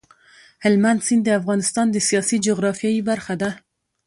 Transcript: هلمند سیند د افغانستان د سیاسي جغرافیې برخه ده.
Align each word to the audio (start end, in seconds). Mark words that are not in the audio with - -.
هلمند 0.63 0.99
سیند 1.07 1.23
د 1.25 1.29
افغانستان 1.39 1.87
د 1.91 1.97
سیاسي 2.09 2.37
جغرافیې 2.45 3.01
برخه 3.09 3.33
ده. 3.41 3.49